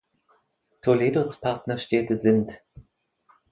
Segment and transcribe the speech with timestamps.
[0.81, 2.59] Toledos Partnerstädte sind